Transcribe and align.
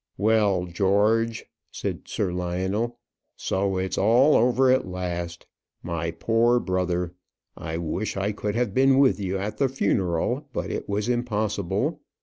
"Well, 0.17 0.65
George," 0.65 1.45
said 1.71 2.07
Sir 2.07 2.33
Lionel; 2.33 2.97
"so 3.35 3.77
it's 3.77 3.99
all 3.99 4.33
over 4.33 4.71
at 4.71 4.87
last. 4.87 5.45
My 5.83 6.09
poor 6.09 6.59
brother! 6.59 7.13
I 7.55 7.77
wish 7.77 8.17
I 8.17 8.31
could 8.31 8.55
have 8.55 8.73
been 8.73 8.97
with 8.97 9.19
you 9.19 9.37
at 9.37 9.57
the 9.59 9.69
funeral; 9.69 10.47
but 10.53 10.71
it 10.71 10.89
was 10.89 11.07
impossible. 11.07 12.01